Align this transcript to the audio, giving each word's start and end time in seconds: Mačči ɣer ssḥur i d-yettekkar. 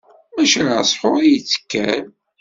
Mačči 0.33 0.61
ɣer 0.67 0.83
ssḥur 0.85 1.19
i 1.19 1.27
d-yettekkar. 1.37 2.03